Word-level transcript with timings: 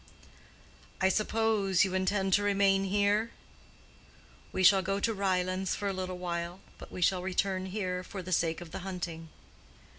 "I 0.99 1.09
suppose 1.09 1.83
you 1.85 1.93
intend 1.93 2.33
to 2.33 2.41
remain 2.41 2.85
here." 2.85 3.29
"We 4.51 4.63
shall 4.63 4.81
go 4.81 4.99
to 4.99 5.13
Ryelands 5.13 5.75
for 5.75 5.87
a 5.87 5.93
little 5.93 6.17
while; 6.17 6.59
but 6.79 6.91
we 6.91 7.03
shall 7.03 7.21
return 7.21 7.67
here 7.67 8.03
for 8.03 8.23
the 8.23 8.31
sake 8.33 8.61
of 8.61 8.71
the 8.71 8.79
hunting." 8.79 9.29